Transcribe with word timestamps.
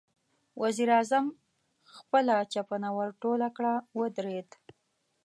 وزير 0.61 0.89
اعظم 0.97 1.25
خپله 1.95 2.35
چپنه 2.53 2.89
ورټوله 2.97 3.47
کړه، 3.57 3.73
ودرېد. 3.99 4.49